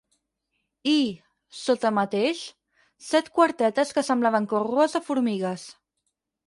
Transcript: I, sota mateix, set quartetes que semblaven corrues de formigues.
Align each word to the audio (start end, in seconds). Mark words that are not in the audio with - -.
I, 0.91 0.95
sota 1.57 1.91
mateix, 1.99 2.41
set 3.11 3.31
quartetes 3.37 3.95
que 3.99 4.07
semblaven 4.11 4.53
corrues 4.57 4.99
de 4.99 5.05
formigues. 5.13 5.73